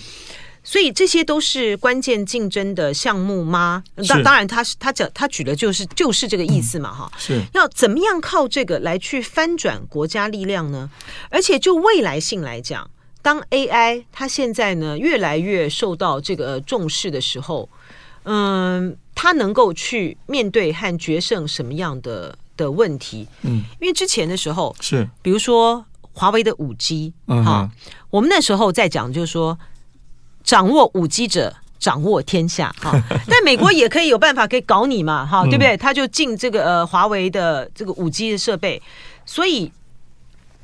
[0.62, 3.82] 所以这些都是关键竞争的项目吗？
[4.10, 7.10] 当当然，他是他讲他举的就是就是这个意思嘛，哈。
[7.18, 10.90] 是要怎么样靠这个来去翻转国家力量呢？
[11.30, 12.90] 而且就未来性来讲。
[13.24, 17.68] 当 AI 它现在呢越来越受到这个重视的时候，
[18.26, 23.26] 嗯，它能够去面对和决胜什么样的的问题？
[23.44, 27.72] 嗯，因为之前的时候是，比如说华为的五 G，哈，
[28.10, 29.58] 我们那时候在讲就是说，
[30.44, 32.92] 掌握五 G 者掌握天下，哈，
[33.28, 35.78] 但美国也可以有办法可以搞你嘛，哈，对不对？
[35.78, 38.82] 他就进这个呃华为的这个五 G 的设备，
[39.26, 39.72] 所以。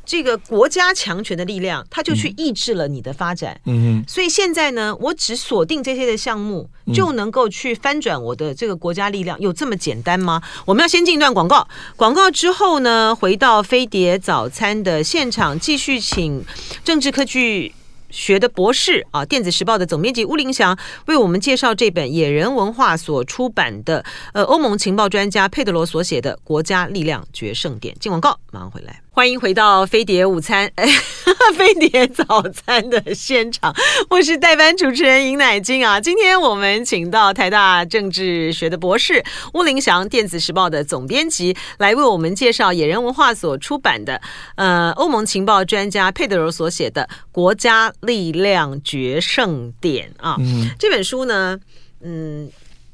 [0.09, 3.61] 这个国家强权的力量，它就去抑制了你的发展。
[3.65, 10.41] 嗯，所以现在呢，我只锁定这些的项目，就能够去翻转我的这个国家力量，有这么简单吗？
[10.65, 16.43] 我们要先进一段广告，广告之后呢，回到飞碟早餐的现场，继续请
[16.83, 17.71] 政治科技
[18.09, 27.93] 学的博士啊，电子时报的总编辑巫林祥为我们介绍这本野人文化所出版的呃欧盟情报专家佩德罗所写的《国家力量决胜点》。
[27.99, 28.99] 进广告，马上回来。
[29.19, 30.87] 欢迎回到飞碟午餐，哎，
[31.53, 33.75] 飞碟早餐的现场，
[34.09, 35.99] 我是代班主持人尹乃菁啊。
[35.99, 39.21] 今天我们请到台大政治学的博士
[39.55, 44.21] 巫林祥，电子时报的总编辑，来为我们介绍野人文化所出版的
[44.55, 50.37] 呃欧盟情报专家佩德罗所写的《国家力量决胜点》啊。
[50.39, 51.59] 嗯，这本书呢，
[51.99, 52.49] 嗯，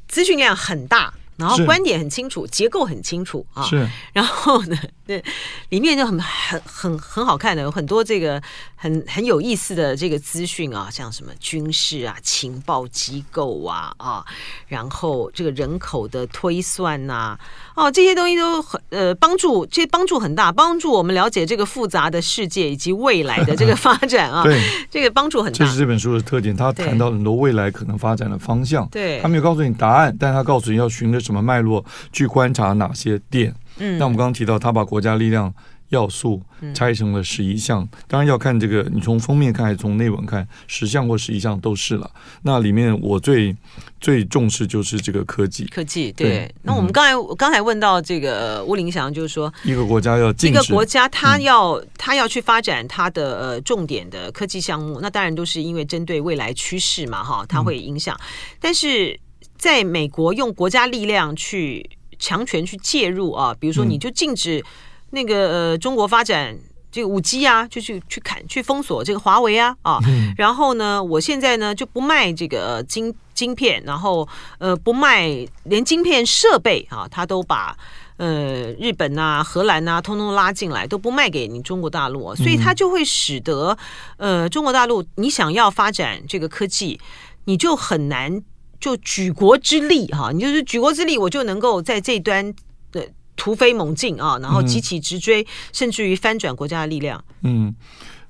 [0.08, 1.14] 资讯量很大。
[1.38, 3.62] 然后观点很清楚，结构很清楚啊。
[3.64, 3.86] 是。
[4.14, 5.24] 然后呢，对，
[5.70, 8.42] 里面就很很很很好看的，有很多这个
[8.76, 14.26] 很很有意思的这个资讯啊，像什么军事啊、情报机构啊啊，
[14.68, 17.40] 然后这个人口的推算呐、啊，
[17.76, 24.44] 哦，这些东西都很呃帮助，这些帮助很大，帮助我们了解这个复杂的世界以及未来的这个 发展啊。
[24.44, 25.60] 对，这个帮助很大。
[25.60, 28.88] 这是这本书的特点，他谈到很多未来可能发展的方向。
[28.90, 31.26] 对，他没有告诉你答案，但他告诉你要循着。
[31.26, 33.52] 什么脉络去观察哪些点？
[33.78, 35.54] 嗯，那我们刚刚提到，他把国家力量
[35.90, 36.42] 要素
[36.74, 42.10] 拆成了十一项，当然要看这个，你从封面看还是从内文看，十项或十一项都是了。
[42.42, 43.56] 那里面我最
[44.00, 46.30] 最重视就是这个科技，科技对。
[46.30, 46.56] 对。
[46.64, 59.20] 那我们刚才、嗯、刚才问到这个吴林祥，就是说一个国家要进，一个国家他要他、嗯、要去发展他的呃重点的科技项目，那当然都是因为针对未来趋势嘛，哈，它会影响，嗯、但是。
[59.58, 64.64] 在美国用国家力量去强权去介入啊，比如说你就禁止
[65.12, 66.58] 那个呃中国发展
[66.92, 70.00] 这个五 G 啊，就去去砍去封锁这个华为啊啊，
[70.38, 74.28] 然后呢，我现在呢就不卖这个晶晶片，然后
[74.60, 77.78] 呃不卖连晶片设备啊，他都把
[78.18, 83.78] 呃日本呐、啊、荷兰呐、啊、通通拉进来，都不卖给你中国大陆，所以它就会使得
[84.18, 87.00] 呃中国大陆你想要发展这个科技，
[87.44, 88.42] 你就很难。
[88.86, 92.54] 就举国之力哈，你就是举国之力，我就能够在这一端
[92.92, 93.04] 的
[93.36, 97.26] 突飞猛进啊，然后急起直追，嗯、甚至于翻转国家的力量。
[97.42, 97.74] 嗯，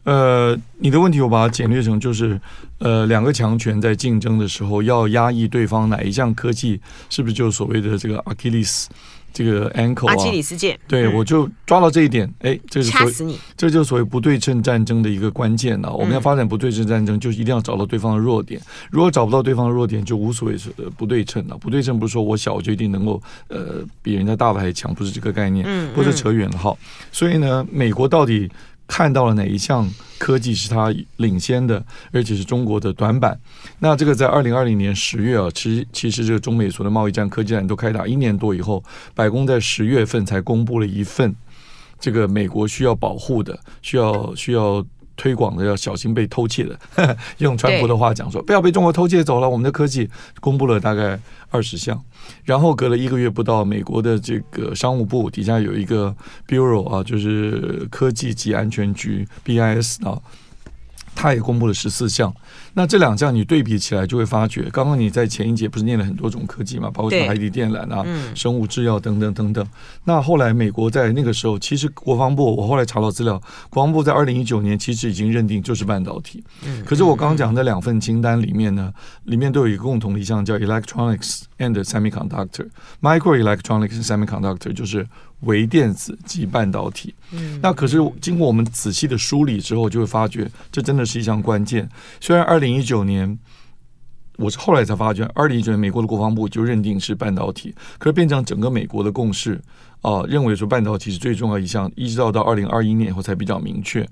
[0.06, 2.40] 呃，你的问题我把它简略成就是，
[2.78, 8.88] 呃，两个强权在竞争的时候要压抑对方哪一项科技，是不是就所谓的这个阿基里斯？
[9.36, 15.94] 这个 ankle 啊，阿基里斯腱，对，我就抓到这一点，哎，这是掐死你，这就是所谓不对称战争的一个关键了。
[15.94, 18.62] 我们要发展不对称战争，就一定要找到对方的弱点。
[18.90, 21.58] 如果找不到对方的弱点，就无所谓是不对称了。
[21.58, 26.74] 不对称不是说我小我就一定能够呃比人家大的还强，不是这个概念，嗯或者扯远了哈。
[27.12, 28.50] 所以呢，美国到底
[28.88, 33.40] 看到了哪一项科技是它领先的，而且是中国的短板？
[33.80, 41.36] 那这个在二零二零年十月啊，其实其实这个中美所的贸易战、科技战都开打一年多以后，白宫在十月份才公布了一份
[42.00, 49.50] 这个美国需要保护的、需要需要推广的、要小心被偷窃的，呵 呵用川普的话讲说，不要被中国偷窃走了。
[49.50, 52.02] 我们的科技公布了大概二十项。
[52.44, 56.16] 然后隔了一个月不到，美国的这个商务部底下有一个
[56.48, 60.20] Bureau 啊，就是科技及安全局 BIS 啊，
[61.14, 62.34] 他也公布了十四项。
[62.76, 69.66] 那这两项你对比起来，就会发觉，刚刚你在前一节不是念了很多种科技嘛，包括什么海底电缆啊、嗯、生物制药等等等等。
[70.04, 76.44] 那后来美国在那个时候，其实国防部我后来查到资料，国防部在二零一九年其实已经认定就是半导体。
[76.66, 85.08] 嗯、可是我刚刚讲的两份清单里面呢，里面都有一个共同的一项叫 electronics and semiconductor，microelectronics and semiconductor 就是。
[85.42, 91.88] 微电子及半导体，嗯，那可是经过我们仔细的梳理之后，就会发觉这真的是一项关键。
[92.22, 93.38] 虽然二零一九年，
[94.38, 99.62] 我是后来才发觉，二零一九年美国的国防部就认定是半导体，可是变成整个美国的共识
[100.02, 104.08] 啊，认为说半导体是最重要一项，一直到到二零二一年以后才比较明确。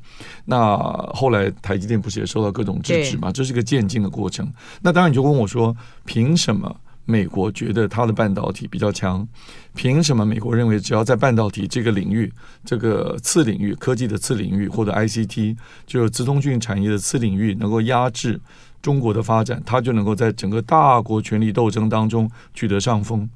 [0.45, 0.77] 那
[1.13, 3.31] 后来台积电不是也受到各种制止嘛？
[3.31, 4.51] 这是个渐进的过程。
[4.81, 6.75] 那当然你就问我说，凭什么？
[7.05, 9.27] 美国觉得它的半导体比较强，
[9.75, 12.31] 凭什么美国认为只要在半导体这个领域、
[12.63, 18.39] 这个次领域、科技的次领域或者 ICT，就是资通讯产业的次领域，能够压制
[18.81, 23.29] 中国的发展，它就能够在整个大国权力斗争当中取得上风？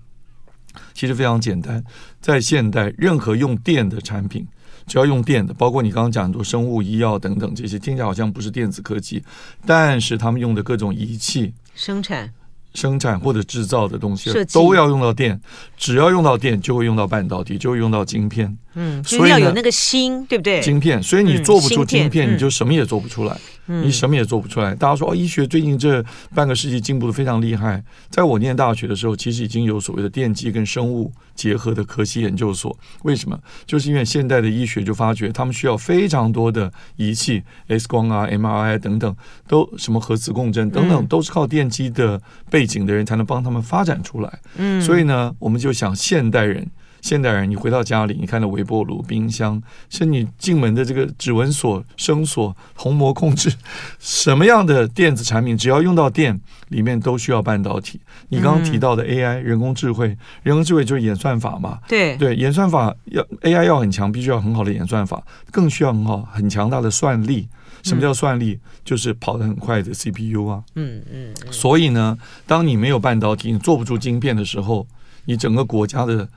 [0.93, 1.83] 其实非常简单，
[2.21, 4.47] 在现代，任何用电的产品，
[4.85, 9.23] 只要用电的，包括你刚刚讲很多生物医药等等这些，听起来好像不是电子科技，
[9.65, 12.31] 但是他们用的各种仪器生产。
[12.77, 15.41] 生产或者制造的东西都要用到电，
[15.77, 18.55] 只要用到电，就会用到半导体，就会用到晶片。
[18.75, 20.61] 嗯，所以要有那个芯，对不对？
[20.61, 23.35] 晶片，所以你做不出晶片，你就什么也做不出来。
[23.67, 24.73] 你什么也做不出来。
[24.73, 26.03] 大家说哦，医学最近这
[26.33, 27.83] 半个世纪进步的非常厉害。
[28.09, 32.77] 在我念大学的时候，其实已经有所谓的电机跟生物结合的科系研究所。
[33.03, 33.39] 为什么？
[33.65, 39.15] 就是因为现代的医学就发觉，他们需要非常多的仪器，X 光啊、MRI 等等，
[39.47, 44.39] 都什么核磁共振等等，都是靠电机的背景的人才能帮他们发展出来。
[44.55, 46.69] 嗯，所以呢，我们就想现代人。
[47.01, 53.53] 现代人，你回到家里，你看到微波炉、冰箱，是你进门的这个指纹锁、声锁、虹膜控制，
[53.99, 57.99] 什么样的电子产品，只要用到电，里面都需要半导体。
[58.29, 61.79] 你刚刚提到的 AI、人工智慧，人工智慧就是演算法嘛？
[61.87, 67.47] 对对，演算法要 AI 要很强，必须要很好的演算法，更需要很好、很强大的算力。
[67.83, 68.59] 什么叫算力？
[68.83, 70.63] 就是跑得很快的 CPU 啊。
[70.75, 71.33] 嗯嗯。
[71.51, 74.85] 所以呢，当你没有半导体，你做不出晶片的时候，
[75.25, 76.27] 你整个国家的。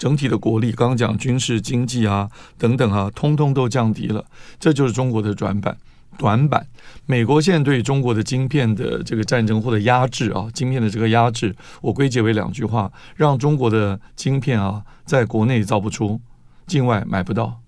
[0.00, 4.24] 整体的国力，刚刚讲军事、经济啊等等啊，通通都降低了，
[4.58, 5.76] 这就是中国的短板。
[6.16, 6.66] 短板，
[7.04, 16.18] 美国现在对中国的晶片的这个战争或者压制啊，晶片的这个压制，我归结为两句话：让中国的晶片啊，在国内造不出，
[16.66, 17.60] 境外买不到，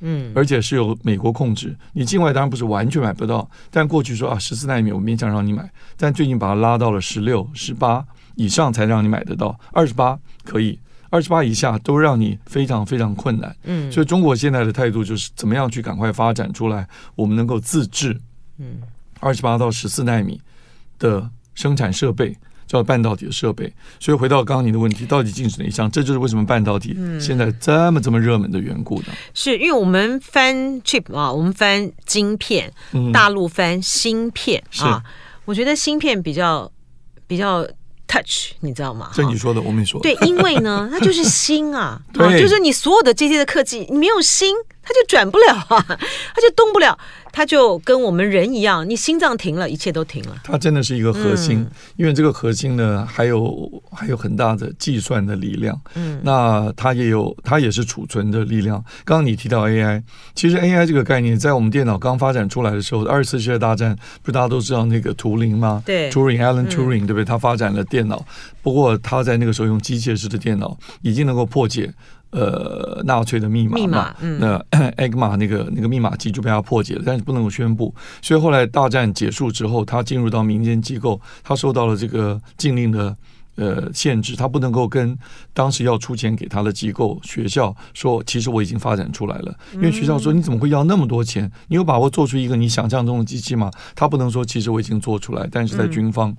[0.00, 1.74] 嗯，而且是由美国控制。
[1.94, 8.04] 你境外当然不是完全买不到，但过去说啊，十四纳米我勉强让你买，但最近把它拉到了十六、十八
[8.36, 10.78] 以上才让你买得到，二十八可以。
[11.10, 18.18] 二十八以下都让你非常非常困难，嗯，所以中国现在的态度就是怎么样去赶快发展出来，我们能够自制，
[18.58, 18.82] 嗯，
[19.20, 20.40] 二十八到十四纳米
[20.98, 23.72] 的生产设备，叫半导体的设备。
[23.98, 25.90] 所以回到刚刚您的问题，到底禁止哪一项？
[25.90, 29.06] 这就是为什么半导体现在这么这么热门的缘故呢？
[29.32, 32.70] 是因为我们翻 chip 啊，我们翻晶片，
[33.12, 35.02] 大陆翻芯片啊，
[35.46, 36.70] 我觉得芯片比较
[37.26, 37.66] 比较。
[38.08, 39.10] touch，你知道吗？
[39.14, 40.00] 这你说的，我没说。
[40.00, 46.98] 对，因为呢， 它就是心啊， 啊，就是你所有的这些的科技，你没有心，它就转不了啊，它就动不了。
[47.38, 50.34] 它就跟我们人一样，你心脏停了，一切都停了。
[50.42, 55.80] 它真的是一个核心，嗯、因为这个核心呢，还有还有很大的计算的力量。
[55.94, 58.82] 嗯，那它也有，它也是储存的力量。
[59.04, 60.02] 刚刚你提到 AI，
[60.34, 65.80] 其实 AI 这个概念，在我们电脑刚发展出来的时候，二次世界大战不是大家都知道那个图灵吗？
[65.86, 67.24] 对 Turing，、嗯、对不对？
[67.24, 68.26] 他发展了电脑，
[68.62, 71.94] 不过他在那个时候用机械式的电脑，已经能够破解。
[72.30, 74.56] 呃，纳粹的密码嘛，那
[74.96, 77.94] 艾格玛那个那个密码机就被他破解了，但是不能够宣布。
[78.20, 83.16] 所以后来大战结束之后，他进入到民间机构，他受到了这个禁令的。
[83.58, 85.18] 呃，限制他不能够跟
[85.52, 89.52] 当时要出钱给他的机构学校说，其实我已经发展出来了。
[89.74, 91.50] 因为学校说，你怎么会要那么多钱？
[91.66, 93.68] 你有把握做出一个你想象中的机器吗？
[93.96, 96.32] 他不能说，其实我已经做出来，但是在军方，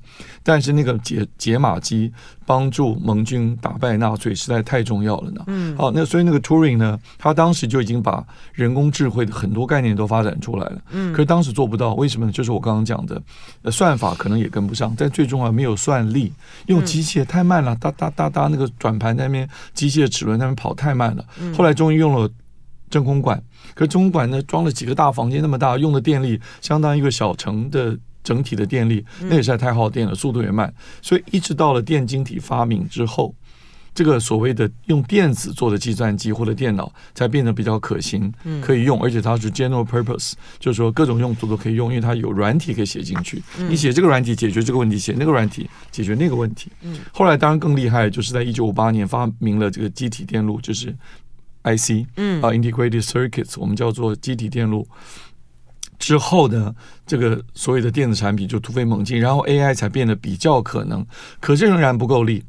[0.43, 2.10] 但是那个解解码机
[2.45, 5.43] 帮助盟军打败纳粹实在太重要了呢。
[5.47, 10.82] 嗯，好，那所以那个 Turing 呢，他当时就已经把人工智慧的很多概念都发展出来了。
[10.91, 12.32] 嗯，可是当时做不到，为什么呢？
[12.32, 13.21] 就是我刚刚讲的，
[13.69, 16.32] 算法可能也跟不上，但最重要没有算力，
[16.67, 17.09] 用机。
[17.10, 21.26] 机械太慢了，哒哒哒哒，那个转盘那边机械齿轮那边跑太慢了。
[21.58, 22.30] 后来终于用了
[22.88, 23.41] 真空管，
[23.74, 30.72] 可是真空管呢，装了几个大房间那么大，用的电力相当于一个小城的整体的电力，那也实在太耗电了，速度也慢。
[31.02, 33.34] 所以一直到了电晶体发明之后，
[33.93, 43.41] 这个所谓的用电子做的计算机或者电脑才变得比较可行，可以用，而且它是 general purpose，就是说各种用途都可以用，因为它有软体可以写进去。
[43.70, 46.72] 你写这个软体解决这个问题，写那个软体解决那个问题。
[47.11, 50.95] 后来当然更厉害，就是在一九五八年发明了这个机体电路，就是
[51.63, 54.88] IC，嗯啊，integrated circuits，我们叫做机体电路。
[55.97, 56.74] 之后呢，
[57.05, 61.05] 这个所有的电子产品就突飞猛进，然后 AI 才变得比较可能，
[61.41, 62.41] 可是仍然不够力。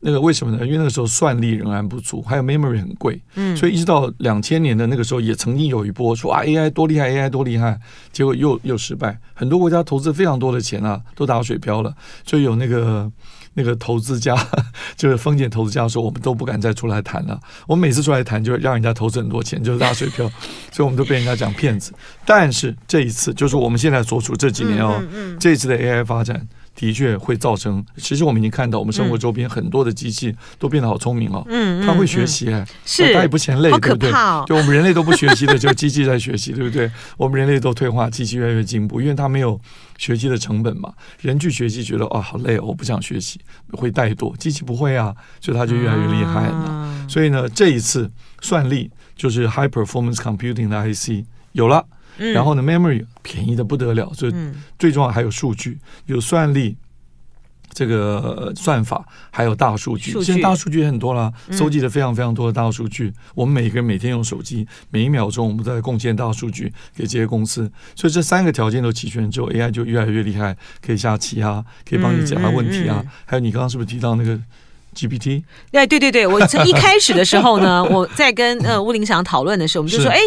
[0.00, 0.64] 那个为什么呢？
[0.64, 7.78] 因为那个时候算力仍然不足，还有 memory 很贵，嗯，所以一直到两千年的那个时候，也曾经有一波说啊 AI 多厉害，AI 多厉害，
[8.12, 11.92] 结果又又失败，很多国家投资非常多的钱啊，都打水漂了，
[12.24, 13.10] 所以有那个
[13.54, 14.36] 那个投资家，
[14.96, 20.30] 就是风险投资家说，我们都不敢再出来谈了，我们每次出来谈就让人家投资很多钱，就是打水漂，
[20.70, 21.92] 所以我们都被人家讲骗子。
[22.24, 25.02] 但是这一次，就是我们现在所处这几年哦，
[25.40, 26.46] 这一次的 AI 发展。
[26.78, 31.44] 的确会造成，其实我们已经看到，我们生活周边很多的机器都变得好聪明哦。
[31.48, 34.12] 嗯，它会学习，哎，是，它也不嫌累，对不对？
[34.46, 36.88] 就我们人类都不学习的，就机器在学习， 对不对？
[37.16, 39.60] 我们人类都退化，机器越来越进步，因为它没有
[39.98, 40.92] 学习的成本嘛。
[41.20, 43.40] 人去学习觉得啊好累哦，我不想学习，
[43.72, 44.36] 会怠惰。
[44.36, 47.06] 机器不会啊，所以它就越来越厉害了。
[47.08, 48.08] 所以呢，这一次
[48.40, 51.84] 算力就是 high performance computing 的 IC 有了。
[52.18, 54.34] 然后呢，memory 便宜的不得了，所以
[54.78, 56.76] 最重要还有数据，有算力，
[57.70, 60.12] 这个算法，还有大数据。
[60.22, 63.12] 现在大数据很多了，收集了非常非常多的大数据。
[63.34, 67.70] 我们每个人每天用手机，每一秒钟我们都在贡献大数据给这些公司。
[67.94, 73.04] 所以这三个条件都齐全之后，AI 就越来越厉害，可以下棋啊，可以帮你解答问题啊。
[73.24, 74.38] 还有你刚刚是不是提到那个
[74.98, 80.18] ？GPT，哎，对对对，我从一开始的时候呢， 我在跟呃吴林祥讨论的时候，我们就说，哎，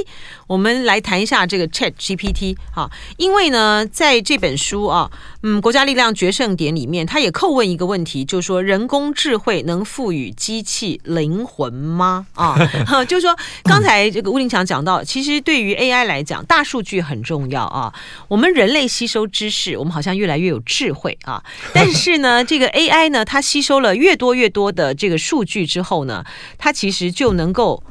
[0.47, 5.11] 我们来谈一下这个 Chat GPT 哈，因为呢，在这本书啊，
[5.43, 12.25] 嗯，国家力量决胜点里面，他也叩问一个问题，就是说人工智慧能赋予机器灵魂吗？
[12.35, 12.55] 啊，
[13.05, 17.93] 就是说刚才这个吴林祥讲到，其实对于 AI 来讲，大数据很重要啊，
[18.29, 21.43] 我们人类吸收知识，我们好像越来越有智慧啊，
[21.73, 24.60] 但是呢，这个 AI 呢，它吸收了越多越多。
[24.61, 26.23] 多的这个数据之后呢，
[26.59, 27.83] 它其实就能够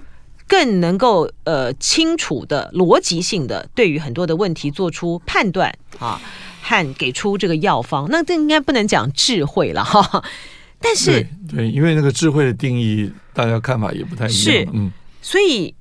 [0.47, 6.21] 更能够呃清楚的逻辑性的对于很多的问题做出判断啊，
[6.63, 8.07] 和给出这个药方。
[8.09, 10.23] 那这应该不能讲智慧了哈，
[10.81, 14.55] 但是对，对，因为那个智慧的定义，大家看法也不太一样。
[14.55, 15.75] 是，嗯，所以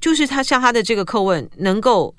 [0.00, 2.14] 就是他像他的这个课问能够。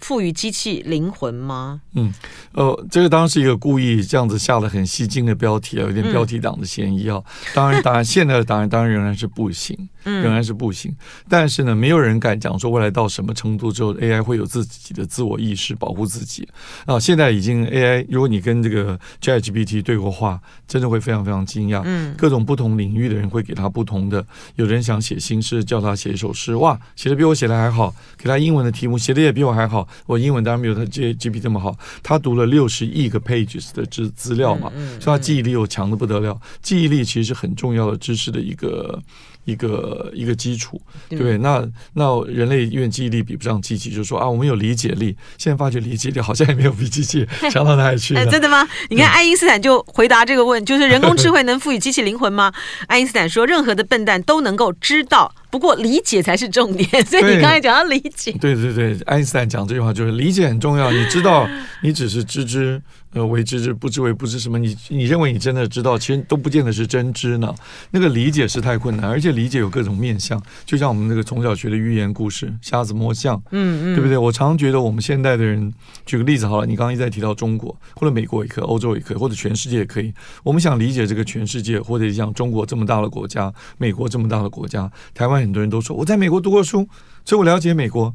[0.00, 1.80] 赋予机器灵魂吗？
[1.94, 2.12] 嗯，
[2.52, 7.22] 呃，这个当然是一个故意这样子下了很吸睛的标题啊，有点标题党的嫌疑啊。
[7.54, 10.94] 当然，当然，现在的答案当然仍然是不行，仍然是不行。
[11.28, 16.48] 但是呢，没有人敢讲说未来到什么程度之后，AI 会有自己的自我意识，保护自己
[16.86, 16.98] 啊。
[16.98, 21.82] 现在已经 AI，如果你跟这个 ChatGPT 对过话，真的会非常非常惊讶。
[21.84, 24.24] 嗯，各种不同领域的人会给他不同的，
[24.56, 27.94] 有人想写新诗，叫他写一首诗，哇，写的比我写的还好。
[28.16, 29.86] 给他英文的题目，写的也比我还好。
[30.06, 34.70] 我英文当然没有他 GPT 这么好，他读了六十亿个 pages 的资资料嘛，
[35.00, 36.40] 所以他记忆力又强的不得了。
[36.62, 39.00] 记忆力其实是很重要的知识的一个。
[39.48, 40.78] 一个一个基础，
[41.08, 45.16] 对，那那人类因为记忆力比不上机器，就说啊，我们有理解力。
[45.38, 48.14] 现在发觉理解力好像也没有比机器 强到哪里去。
[48.26, 48.68] 真的吗？
[48.90, 52.52] 你看爱因斯坦就回答这个问，就是人工智慧能赋予机器灵魂吗？
[52.88, 56.86] 爱因斯坦说，任何的笨蛋都能够知道，不过理解才是重点。
[57.06, 60.90] 所以你刚才讲到理解，对对对，爱因斯坦讲这句话就是理解很重要。
[60.90, 61.48] 你知道，
[61.82, 62.82] 你只是知之。
[63.14, 64.38] 呃，为知之，不知为不知。
[64.38, 64.58] 什么？
[64.58, 67.54] 你你认为你真的知道，其实都不见得是真知呢。
[67.90, 70.40] 那个理解是太困难，而且理解有各种面向。
[70.66, 74.18] 就像我们那个从小学的寓言故事，瞎子摸象，嗯嗯，对不对？
[74.18, 75.72] 我常常觉得我们现代的人，
[76.04, 80.12] 举个例子好了，你刚刚一再提到中国，或者美国也可以，欧洲也可以，或者全世界也可以。
[80.42, 86.86] 我们想理解这个全世界，或者像中国这么大的国家，美国这么大的国家，台湾很多人都说我在美国读过书，
[87.24, 88.14] 所以我了解美国。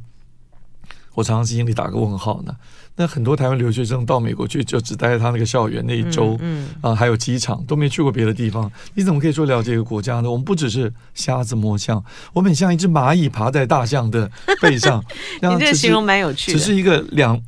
[1.16, 2.56] 我常常心里打个问号呢。
[2.96, 8.72] 那很多台湾留学生到美国去，就只待在他那个校园那一周，嗯，嗯啊，还有机场都没去过别的地方。
[8.94, 10.30] 你怎么可以说了解一个国家呢？
[10.30, 14.30] 我们不只是瞎子摸象，我们很像一只蚂蚁爬在大象的
[14.62, 15.04] 背上。
[15.42, 17.42] 你这个形容蛮有趣的，只是一个两。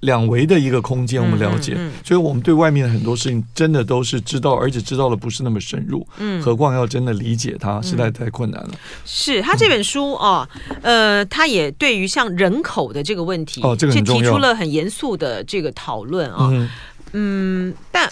[0.00, 1.88] 两维的一个空间，我们了解，嗯嗯。
[1.88, 6.06] 嗯、所以我们对外面的很多事情真的都是知道，而且知道的不是那么深入。
[6.18, 8.70] 嗯，何况要真的理解它，实在太困难了。
[9.04, 10.48] 是他这本书啊，
[10.82, 16.48] 呃，他也对于像人口的这个问题，哦，这个很重要，提出了很严肃的这个讨论啊。
[16.52, 16.68] 嗯，
[17.12, 18.10] 嗯，但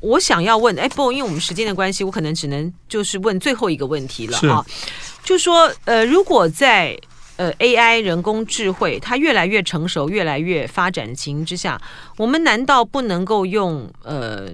[0.00, 4.66] 我想要问，哎，不，因为我们时间的关系，我可能只能就是问最后一个问题了啊，
[5.22, 6.98] 就说，呃，如果在
[7.42, 11.80] 呃，AI 人工智慧它越来越成熟、越来越发展的情形之下，
[12.16, 14.48] 我们难道不能够用呃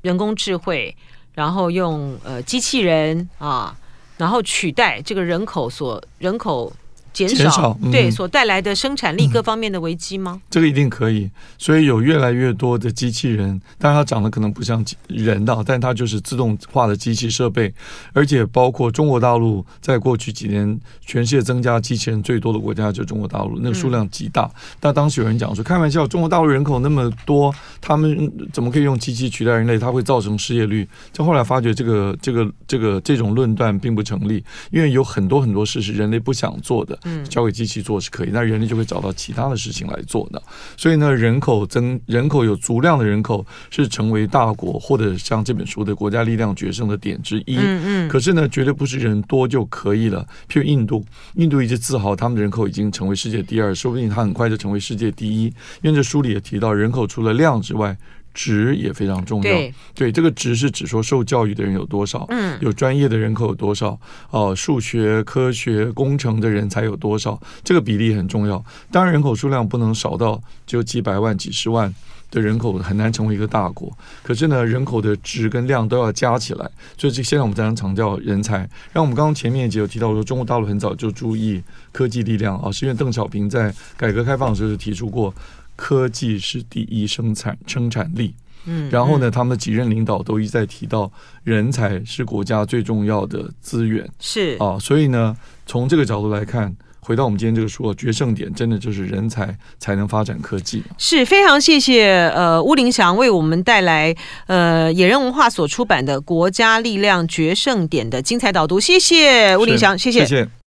[0.00, 0.96] 人工智慧，
[1.34, 3.76] 然后用呃机器人啊
[4.16, 6.72] 然后取代这个人口所人口。
[7.12, 10.40] 减少，减少嗯、对所带来的生产力各方面的危机吗？
[10.50, 17.72] 这个一定可以，所以有越来越多的机器人，但它长得可能不像人的，但它就是自动化的机器设备，
[18.12, 24.44] 而且包括中国大陆，在过去几年，全世界增加机器人最多的国家就是中国大陆，那个数量极大。
[24.44, 24.50] 嗯、
[24.80, 29.78] 但当时有人讲说，开玩笑，中国大陆人口那么多，他们怎么可以用机器取代人类？
[29.78, 30.88] 它会造成失业率。
[31.12, 36.98] 就后来发觉，这个这个这个这种论断并不成立，因为有很多很多事是人类不想做的。
[37.04, 40.42] 嗯，交给机器做是可以，那人类就会找到其他的事情来做的。
[40.76, 47.56] 所以呢，人口增，人口有足量的人口是成为大国或者像这本书的国家力量决胜的点之一。
[47.56, 48.08] 嗯嗯。
[48.08, 50.26] 可是呢，绝对不是人多就可以了。
[50.48, 55.44] 譬如印度，印度一直自豪他们的人口已经成为世界第二，说不定他很快就成为世界第一。
[55.82, 57.96] 因为这书里也提到，人口除了量之外。
[58.34, 63.90] 质也非常重要，对，对，这个值是指说受教育的人有多少，嗯，有专业的人口有多少，
[64.30, 68.64] 哦、呃，数学、科学、工程的人才有多少，这个比例很重要。
[68.90, 71.94] 当然，人口数量不能少到只有几百万、几十万
[72.30, 73.92] 的人口，很难成为一个大国。
[74.22, 78.68] 可是呢，人口的值跟量都要加起来，所以这现在我们常常强调人才。
[78.92, 81.62] 让我们刚刚前面也有提到说，中国大陆很早就注意
[81.92, 85.34] 科技力量啊，是因为邓小平在改革开放的时候就提出过。
[85.82, 91.10] 科技是第一生产生产力，嗯，然后呢，他们的几任领导都一再提到，
[91.42, 94.56] 人才是国家最重要的资源，是。
[94.60, 104.14] 啊，所以呢，从这个角度来看，回到我们今天这个说，决胜点真的就是人才才能发展科技，是非常谢谢呃乌林祥为我们带来
[104.46, 110.20] 呃野人文化所出版的《国家力量决胜点》的精彩导读，谢谢乌林祥，谢谢。
[110.20, 110.48] 谢谢。